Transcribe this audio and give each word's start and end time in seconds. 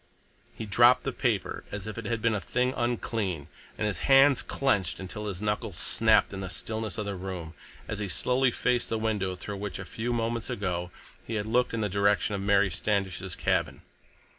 He 0.55 0.65
dropped 0.65 1.03
the 1.03 1.11
paper 1.11 1.63
as 1.71 1.85
if 1.85 1.95
it 1.95 2.05
had 2.05 2.23
been 2.23 2.33
a 2.33 2.41
thing 2.41 2.73
unclean, 2.75 3.49
and 3.77 3.85
his 3.85 3.99
hands 3.99 4.41
clenched 4.41 4.99
until 4.99 5.27
his 5.27 5.43
knuckles 5.43 5.77
snapped 5.77 6.33
in 6.33 6.41
the 6.41 6.49
stillness 6.49 6.97
of 6.97 7.05
the 7.05 7.13
room, 7.13 7.53
as 7.87 7.99
he 7.99 8.07
slowly 8.09 8.49
faced 8.49 8.89
the 8.89 8.97
window 8.97 9.35
through 9.35 9.57
which 9.57 9.77
a 9.77 9.85
few 9.85 10.11
moments 10.11 10.49
ago 10.49 10.89
he 11.27 11.35
had 11.35 11.45
looked 11.45 11.75
in 11.75 11.81
the 11.81 11.87
direction 11.87 12.33
of 12.33 12.41
Mary 12.41 12.71
Standish's 12.71 13.35
cabin. 13.35 13.83